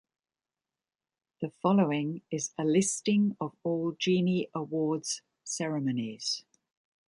The 1.41 1.51
following 1.61 2.23
is 2.31 2.55
a 2.57 2.65
listing 2.65 3.37
of 3.39 3.53
all 3.61 3.95
Genie 3.99 4.49
Awards 4.55 5.21
ceremonies. 5.43 6.43